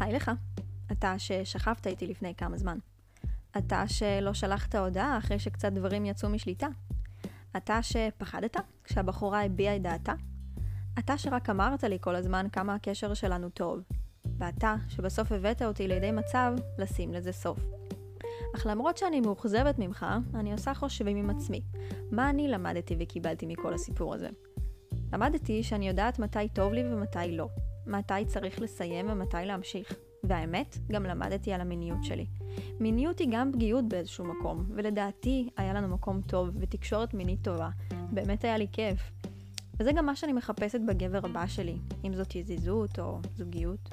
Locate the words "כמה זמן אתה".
2.34-3.88